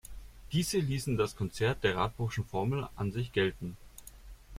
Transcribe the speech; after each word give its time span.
Diese 0.51 0.79
ließen 0.79 1.15
das 1.15 1.35
Konzept 1.35 1.83
der 1.83 1.95
Radbruchschen 1.95 2.43
Formel 2.43 2.89
an 2.95 3.11
sich 3.11 3.31
gelten. 3.33 3.77